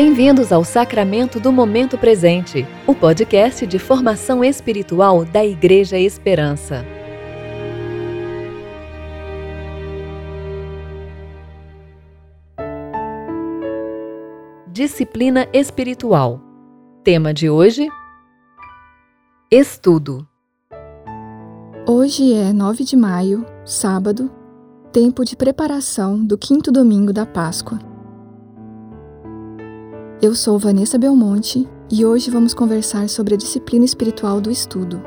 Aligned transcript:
Bem-vindos 0.00 0.52
ao 0.52 0.62
Sacramento 0.62 1.40
do 1.40 1.50
Momento 1.50 1.98
Presente, 1.98 2.64
o 2.86 2.94
podcast 2.94 3.66
de 3.66 3.80
formação 3.80 4.44
espiritual 4.44 5.24
da 5.24 5.44
Igreja 5.44 5.98
Esperança. 5.98 6.84
Disciplina 14.68 15.48
espiritual. 15.52 16.40
Tema 17.02 17.34
de 17.34 17.50
hoje: 17.50 17.88
Estudo. 19.50 20.24
Hoje 21.88 22.34
é 22.34 22.52
9 22.52 22.84
de 22.84 22.96
maio, 22.96 23.44
sábado, 23.64 24.30
tempo 24.92 25.24
de 25.24 25.34
preparação 25.34 26.24
do 26.24 26.38
quinto 26.38 26.70
domingo 26.70 27.12
da 27.12 27.26
Páscoa. 27.26 27.97
Eu 30.20 30.34
sou 30.34 30.58
Vanessa 30.58 30.98
Belmonte 30.98 31.64
e 31.88 32.04
hoje 32.04 32.28
vamos 32.28 32.52
conversar 32.52 33.08
sobre 33.08 33.34
a 33.34 33.36
disciplina 33.36 33.84
espiritual 33.84 34.40
do 34.40 34.50
estudo. 34.50 35.00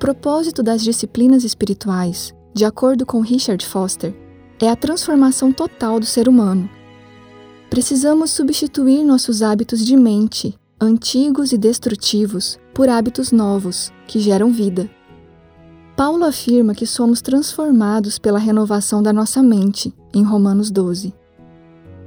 Propósito 0.00 0.62
das 0.62 0.82
disciplinas 0.82 1.44
espirituais, 1.44 2.34
de 2.54 2.64
acordo 2.64 3.04
com 3.04 3.20
Richard 3.20 3.64
Foster, 3.66 4.16
é 4.58 4.70
a 4.70 4.74
transformação 4.74 5.52
total 5.52 6.00
do 6.00 6.06
ser 6.06 6.26
humano. 6.26 6.68
Precisamos 7.68 8.30
substituir 8.30 9.04
nossos 9.04 9.42
hábitos 9.42 9.84
de 9.84 9.94
mente, 9.98 10.58
antigos 10.80 11.52
e 11.52 11.58
destrutivos, 11.58 12.58
por 12.72 12.88
hábitos 12.88 13.30
novos, 13.30 13.92
que 14.06 14.18
geram 14.18 14.50
vida. 14.50 14.88
Paulo 15.94 16.24
afirma 16.24 16.74
que 16.74 16.86
somos 16.86 17.20
transformados 17.20 18.18
pela 18.18 18.38
renovação 18.38 19.02
da 19.02 19.12
nossa 19.12 19.42
mente, 19.42 19.94
em 20.14 20.22
Romanos 20.22 20.70
12. 20.70 21.12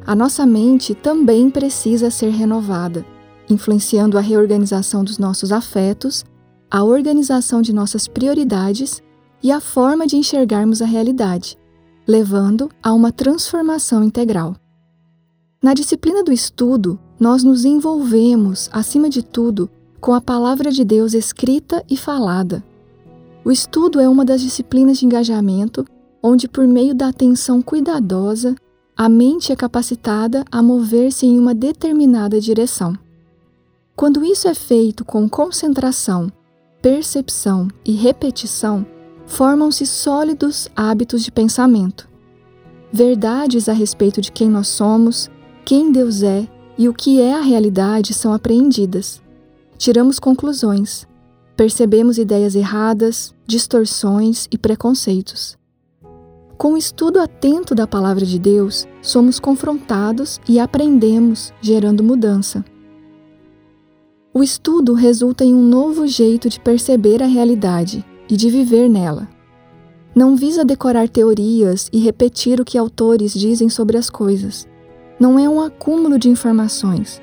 A 0.03 0.16
nossa 0.16 0.47
mente 0.47 0.95
também 0.95 1.47
precisa 1.47 2.09
ser 2.09 2.31
renovada, 2.31 3.05
influenciando 3.47 4.17
a 4.17 4.22
reorganização 4.22 5.03
dos 5.03 5.19
nossos 5.19 5.52
afetos 5.52 6.25
a 6.73 6.83
organização 6.83 7.61
de 7.61 7.71
nossas 7.71 8.07
prioridades 8.07 8.99
e 9.43 9.52
a 9.52 9.59
forma 9.59 10.07
de 10.07 10.17
enxergarmos 10.17 10.81
a 10.81 10.88
realidade, 10.88 11.55
levando 12.07 12.67
a 12.81 12.91
uma 12.91 13.11
transformação 13.11 14.03
integral. 14.03 14.55
Na 15.61 15.75
disciplina 15.75 16.23
do 16.23 16.31
estudo, 16.31 16.99
nós 17.19 17.44
nos 17.44 17.63
envolvemos, 17.63 18.71
acima 18.73 19.07
de 19.07 19.21
tudo, 19.21 19.69
com 20.01 20.16
a 20.16 20.19
palavra 20.19 20.71
de 20.71 20.83
Deus 20.83 21.13
escrita 21.13 21.85
e 21.88 21.95
falada. 21.95 22.63
O 23.45 23.51
estudo 23.51 23.99
é 23.99 24.09
uma 24.09 24.25
das 24.25 24.41
disciplinas 24.41 24.97
de 24.97 25.05
engajamento 25.05 25.85
onde, 26.23 26.47
por 26.47 26.67
meio 26.67 26.95
da 26.95 27.09
atenção 27.09 27.61
cuidadosa, 27.61 28.55
a 28.97 29.07
mente 29.07 29.51
é 29.51 29.55
capacitada 29.55 30.44
a 30.51 30.63
mover-se 30.63 31.27
em 31.27 31.39
uma 31.39 31.53
determinada 31.53 32.41
direção. 32.41 32.97
Quando 33.95 34.25
isso 34.25 34.47
é 34.47 34.55
feito 34.55 35.05
com 35.05 35.29
concentração 35.29 36.31
percepção 36.83 37.69
e 37.85 37.94
repetição, 37.94 38.85
formam-se 39.25 39.85
sólidos 39.85 40.67
hábitos 40.75 41.23
de 41.23 41.31
pensamento. 41.31 42.09
Verdades 42.91 43.69
a 43.69 43.73
respeito 43.73 44.19
de 44.19 44.29
quem 44.29 44.49
nós 44.49 44.67
somos, 44.67 45.31
quem 45.63 45.93
Deus 45.93 46.22
é 46.23 46.45
e 46.77 46.89
o 46.89 46.93
que 46.93 47.22
é 47.22 47.35
a 47.35 47.41
realidade 47.41 48.13
são 48.13 48.33
apreendidas. 48.33 49.22
Tiramos 49.77 50.19
conclusões, 50.19 51.07
percebemos 51.55 52.17
ideias 52.17 52.53
erradas, 52.53 53.33
distorções 53.47 54.49
e 54.51 54.57
preconceitos. 54.57 55.57
Com 56.57 56.73
o 56.73 56.77
estudo 56.77 57.22
atento 57.22 57.73
da 57.73 57.88
Palavra 57.88 58.25
de 58.25 58.38
Deus, 58.38 58.85
somos 59.01 59.39
confrontados 59.39 60.38
e 60.49 60.59
aprendemos, 60.59 61.53
gerando 61.61 62.03
mudança. 62.03 62.63
O 64.35 64.41
estudo 64.41 64.94
resulta 64.94 65.45
em 65.45 65.53
um 65.53 65.61
novo 65.61 66.07
jeito 66.07 66.49
de 66.49 66.59
perceber 66.59 67.21
a 67.21 67.27
realidade 67.27 68.03
e 68.27 68.35
de 68.35 68.49
viver 68.49 68.89
nela. 68.89 69.29
Não 70.16 70.35
visa 70.35 70.66
decorar 70.66 71.07
teorias 71.07 71.88
e 71.94 71.99
repetir 71.99 72.59
o 72.59 72.66
que 72.66 72.75
autores 72.75 73.31
dizem 73.31 73.69
sobre 73.69 73.95
as 73.95 74.09
coisas. 74.09 74.67
Não 75.19 75.38
é 75.38 75.47
um 75.47 75.61
acúmulo 75.61 76.17
de 76.17 76.29
informações. 76.29 77.22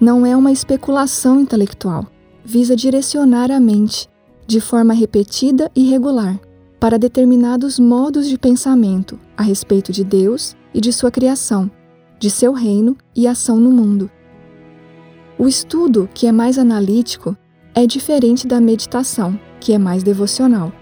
Não 0.00 0.26
é 0.26 0.36
uma 0.36 0.50
especulação 0.50 1.40
intelectual. 1.40 2.08
Visa 2.44 2.74
direcionar 2.74 3.52
a 3.52 3.60
mente, 3.60 4.08
de 4.44 4.60
forma 4.60 4.92
repetida 4.92 5.70
e 5.76 5.88
regular, 5.88 6.40
para 6.80 6.98
determinados 6.98 7.78
modos 7.78 8.28
de 8.28 8.36
pensamento 8.36 9.16
a 9.36 9.44
respeito 9.44 9.92
de 9.92 10.02
Deus 10.02 10.56
e 10.74 10.80
de 10.80 10.92
sua 10.92 11.10
criação, 11.10 11.70
de 12.18 12.28
seu 12.28 12.52
reino 12.52 12.96
e 13.14 13.28
ação 13.28 13.58
no 13.60 13.70
mundo. 13.70 14.10
O 15.38 15.46
estudo, 15.46 16.10
que 16.12 16.26
é 16.26 16.32
mais 16.32 16.58
analítico, 16.58 17.36
é 17.72 17.86
diferente 17.86 18.44
da 18.44 18.60
meditação, 18.60 19.38
que 19.60 19.72
é 19.72 19.78
mais 19.78 20.02
devocional. 20.02 20.72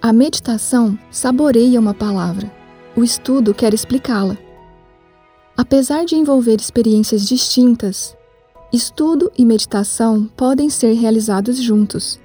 A 0.00 0.14
meditação 0.14 0.98
saboreia 1.10 1.78
uma 1.78 1.92
palavra, 1.92 2.50
o 2.96 3.04
estudo 3.04 3.52
quer 3.52 3.74
explicá-la. 3.74 4.38
Apesar 5.54 6.06
de 6.06 6.16
envolver 6.16 6.58
experiências 6.58 7.28
distintas, 7.28 8.16
estudo 8.72 9.30
e 9.36 9.44
meditação 9.44 10.24
podem 10.34 10.70
ser 10.70 10.94
realizados 10.94 11.58
juntos. 11.58 12.18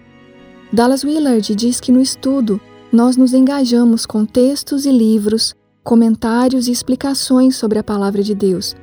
Dallas 0.72 1.04
Willard 1.04 1.54
diz 1.54 1.82
que 1.82 1.92
no 1.92 2.00
estudo 2.00 2.62
nós 2.94 3.18
nos 3.18 3.34
engajamos 3.34 4.06
com 4.06 4.26
textos 4.26 4.86
e 4.86 4.92
livros, 4.92 5.54
comentários 5.84 6.70
e 6.70 6.72
explicações 6.72 7.58
sobre 7.58 7.78
a 7.78 7.84
palavra 7.84 8.24
de 8.24 8.34
Deus 8.34 8.74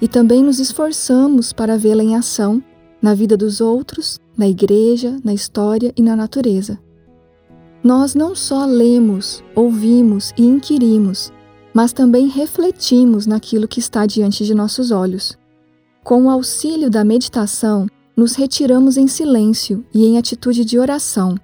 e 0.00 0.06
também 0.06 0.42
nos 0.42 0.58
esforçamos 0.58 1.52
para 1.52 1.76
vê-la 1.76 2.02
em 2.02 2.14
ação 2.14 2.62
na 3.00 3.14
vida 3.14 3.36
dos 3.36 3.60
outros, 3.60 4.18
na 4.36 4.48
igreja, 4.48 5.16
na 5.24 5.32
história 5.32 5.92
e 5.96 6.02
na 6.02 6.16
natureza. 6.16 6.78
Nós 7.82 8.14
não 8.14 8.34
só 8.34 8.64
lemos, 8.64 9.42
ouvimos 9.54 10.32
e 10.36 10.44
inquirimos, 10.44 11.32
mas 11.72 11.92
também 11.92 12.26
refletimos 12.26 13.26
naquilo 13.26 13.68
que 13.68 13.78
está 13.78 14.04
diante 14.04 14.44
de 14.44 14.54
nossos 14.54 14.90
olhos. 14.90 15.36
Com 16.02 16.24
o 16.24 16.30
auxílio 16.30 16.90
da 16.90 17.04
meditação, 17.04 17.86
nos 18.16 18.34
retiramos 18.34 18.96
em 18.96 19.06
silêncio 19.06 19.84
e 19.94 20.06
em 20.06 20.18
atitude 20.18 20.64
de 20.64 20.78
oração. 20.78 21.36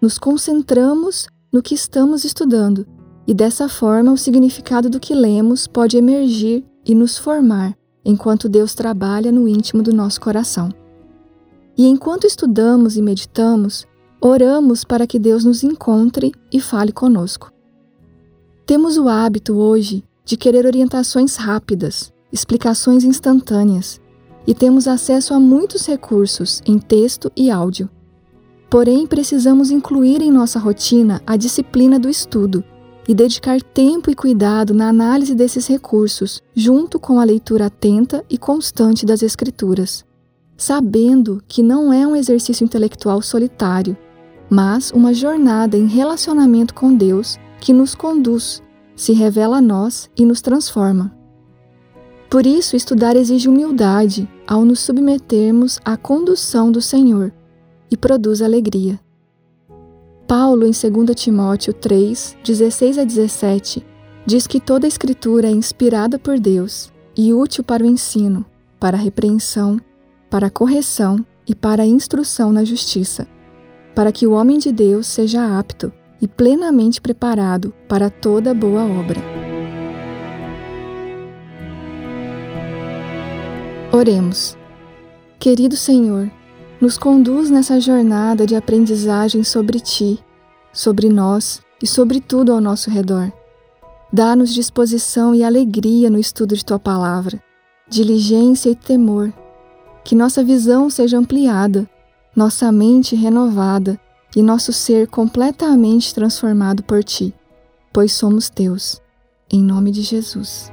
Nos 0.00 0.18
concentramos 0.18 1.26
no 1.52 1.62
que 1.62 1.74
estamos 1.74 2.24
estudando, 2.24 2.86
e 3.26 3.34
dessa 3.34 3.68
forma 3.68 4.12
o 4.12 4.16
significado 4.16 4.88
do 4.88 5.00
que 5.00 5.14
lemos 5.14 5.66
pode 5.66 5.96
emergir 5.96 6.64
e 6.84 6.94
nos 6.94 7.18
formar 7.18 7.76
enquanto 8.04 8.48
Deus 8.48 8.74
trabalha 8.74 9.30
no 9.30 9.46
íntimo 9.48 9.82
do 9.82 9.92
nosso 9.92 10.20
coração. 10.20 10.70
E 11.76 11.86
enquanto 11.86 12.26
estudamos 12.26 12.96
e 12.96 13.02
meditamos, 13.02 13.86
oramos 14.20 14.84
para 14.84 15.06
que 15.06 15.18
Deus 15.18 15.44
nos 15.44 15.62
encontre 15.62 16.32
e 16.52 16.60
fale 16.60 16.92
conosco. 16.92 17.50
Temos 18.66 18.96
o 18.96 19.08
hábito 19.08 19.54
hoje 19.54 20.04
de 20.24 20.36
querer 20.36 20.66
orientações 20.66 21.36
rápidas, 21.36 22.12
explicações 22.32 23.04
instantâneas, 23.04 24.00
e 24.46 24.54
temos 24.54 24.88
acesso 24.88 25.34
a 25.34 25.40
muitos 25.40 25.86
recursos 25.86 26.60
em 26.66 26.78
texto 26.78 27.30
e 27.36 27.50
áudio. 27.50 27.88
Porém, 28.68 29.06
precisamos 29.06 29.70
incluir 29.70 30.22
em 30.22 30.30
nossa 30.30 30.58
rotina 30.58 31.20
a 31.26 31.36
disciplina 31.36 31.98
do 31.98 32.08
estudo 32.08 32.64
e 33.08 33.14
dedicar 33.14 33.60
tempo 33.60 34.10
e 34.10 34.14
cuidado 34.14 34.72
na 34.72 34.88
análise 34.88 35.34
desses 35.34 35.66
recursos, 35.66 36.40
junto 36.54 37.00
com 37.00 37.18
a 37.18 37.24
leitura 37.24 37.66
atenta 37.66 38.24
e 38.30 38.38
constante 38.38 39.04
das 39.04 39.22
Escrituras, 39.22 40.04
sabendo 40.56 41.42
que 41.48 41.62
não 41.62 41.92
é 41.92 42.06
um 42.06 42.14
exercício 42.14 42.64
intelectual 42.64 43.20
solitário, 43.20 43.96
mas 44.48 44.90
uma 44.92 45.12
jornada 45.12 45.76
em 45.76 45.86
relacionamento 45.86 46.74
com 46.74 46.94
Deus 46.94 47.38
que 47.60 47.72
nos 47.72 47.94
conduz, 47.94 48.62
se 48.94 49.12
revela 49.12 49.58
a 49.58 49.60
nós 49.62 50.10
e 50.16 50.24
nos 50.24 50.40
transforma. 50.40 51.12
Por 52.28 52.46
isso, 52.46 52.76
estudar 52.76 53.14
exige 53.16 53.48
humildade 53.48 54.28
ao 54.46 54.64
nos 54.64 54.80
submetermos 54.80 55.78
à 55.84 55.96
condução 55.96 56.72
do 56.72 56.80
Senhor 56.80 57.32
e 57.90 57.96
produz 57.96 58.40
alegria. 58.40 58.98
Paulo, 60.32 60.66
em 60.66 60.70
2 60.70 61.14
Timóteo 61.14 61.74
3, 61.74 62.38
16 62.42 62.96
a 62.96 63.04
17, 63.04 63.84
diz 64.24 64.46
que 64.46 64.58
toda 64.58 64.86
a 64.86 64.88
Escritura 64.88 65.46
é 65.46 65.50
inspirada 65.50 66.18
por 66.18 66.40
Deus 66.40 66.90
e 67.14 67.34
útil 67.34 67.62
para 67.62 67.82
o 67.82 67.86
ensino, 67.86 68.42
para 68.80 68.96
a 68.96 69.00
repreensão, 69.00 69.78
para 70.30 70.46
a 70.46 70.50
correção 70.50 71.22
e 71.46 71.54
para 71.54 71.82
a 71.82 71.86
instrução 71.86 72.50
na 72.50 72.64
justiça, 72.64 73.28
para 73.94 74.10
que 74.10 74.26
o 74.26 74.32
homem 74.32 74.56
de 74.56 74.72
Deus 74.72 75.06
seja 75.06 75.58
apto 75.58 75.92
e 76.18 76.26
plenamente 76.26 76.98
preparado 76.98 77.74
para 77.86 78.08
toda 78.08 78.54
boa 78.54 78.84
obra. 78.84 79.20
Oremos. 83.92 84.56
Querido 85.38 85.76
Senhor, 85.76 86.30
nos 86.82 86.98
conduz 86.98 87.48
nessa 87.48 87.78
jornada 87.78 88.44
de 88.44 88.56
aprendizagem 88.56 89.44
sobre 89.44 89.78
Ti, 89.78 90.18
sobre 90.72 91.08
nós 91.08 91.62
e 91.80 91.86
sobre 91.86 92.20
tudo 92.20 92.52
ao 92.52 92.60
nosso 92.60 92.90
redor. 92.90 93.32
Dá-nos 94.12 94.52
disposição 94.52 95.32
e 95.32 95.44
alegria 95.44 96.10
no 96.10 96.18
estudo 96.18 96.56
de 96.56 96.64
Tua 96.64 96.80
palavra, 96.80 97.40
diligência 97.88 98.68
e 98.68 98.74
temor. 98.74 99.32
Que 100.02 100.16
nossa 100.16 100.42
visão 100.42 100.90
seja 100.90 101.16
ampliada, 101.16 101.88
nossa 102.34 102.72
mente 102.72 103.14
renovada 103.14 103.96
e 104.34 104.42
nosso 104.42 104.72
ser 104.72 105.06
completamente 105.06 106.12
transformado 106.12 106.82
por 106.82 107.04
Ti, 107.04 107.32
pois 107.92 108.12
somos 108.12 108.50
Teus. 108.50 109.00
Em 109.48 109.62
nome 109.62 109.92
de 109.92 110.02
Jesus. 110.02 110.68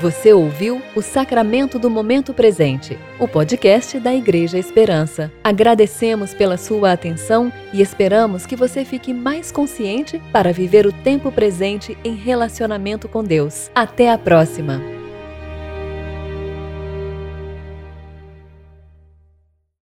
Você 0.00 0.30
ouviu 0.30 0.82
o 0.94 1.00
Sacramento 1.00 1.78
do 1.78 1.88
Momento 1.88 2.34
Presente, 2.34 2.98
o 3.18 3.26
podcast 3.26 3.98
da 3.98 4.14
Igreja 4.14 4.58
Esperança. 4.58 5.32
Agradecemos 5.42 6.34
pela 6.34 6.58
sua 6.58 6.92
atenção 6.92 7.50
e 7.72 7.80
esperamos 7.80 8.44
que 8.44 8.54
você 8.54 8.84
fique 8.84 9.14
mais 9.14 9.50
consciente 9.50 10.20
para 10.30 10.52
viver 10.52 10.86
o 10.86 10.92
tempo 10.92 11.32
presente 11.32 11.96
em 12.04 12.14
relacionamento 12.14 13.08
com 13.08 13.24
Deus. 13.24 13.70
Até 13.74 14.10
a 14.10 14.18
próxima! 14.18 14.95